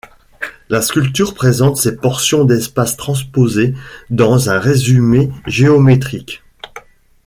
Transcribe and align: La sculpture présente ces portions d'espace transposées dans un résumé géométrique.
La 0.69 0.81
sculpture 0.81 1.35
présente 1.35 1.77
ces 1.77 1.95
portions 1.97 2.43
d'espace 2.43 2.97
transposées 2.97 3.75
dans 4.09 4.49
un 4.49 4.57
résumé 4.59 5.29
géométrique. 5.45 6.41